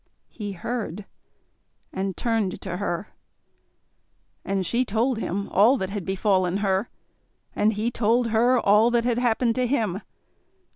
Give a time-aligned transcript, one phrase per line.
[0.29, 1.05] He heard,
[1.93, 3.09] and turned to her.
[4.43, 6.89] And she told him all that had befallen her,
[7.55, 10.01] and he told her all that had happened to him.